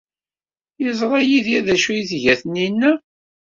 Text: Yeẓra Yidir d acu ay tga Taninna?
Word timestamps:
Yeẓra 0.83 1.19
Yidir 1.21 1.61
d 1.65 1.67
acu 1.73 1.89
ay 1.93 2.01
tga 2.09 2.35
Taninna? 2.39 2.91